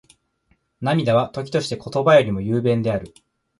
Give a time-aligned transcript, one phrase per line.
[0.81, 3.13] 涙は、時として言葉よりも雄弁である。